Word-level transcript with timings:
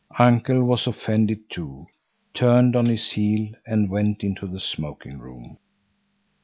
Uncle 0.17 0.63
was 0.63 0.87
offended 0.87 1.47
too, 1.47 1.85
turned 2.33 2.75
on 2.75 2.87
his 2.87 3.11
heel 3.11 3.51
and 3.67 3.87
went 3.91 4.23
into 4.23 4.47
the 4.47 4.59
smoking 4.59 5.19
room. 5.19 5.59